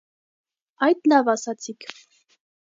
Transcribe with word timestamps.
-Այդ 0.87 1.09
լավ 1.11 1.29
ասացիք… 1.35 1.87